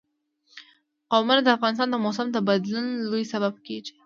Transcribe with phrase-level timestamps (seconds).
[1.11, 3.93] قومونه د افغانستان د موسم د بدلون یو لوی سبب کېږي.